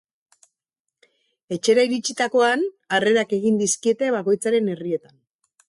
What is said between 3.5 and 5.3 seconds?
dizkiete bakoitzaren herrietan.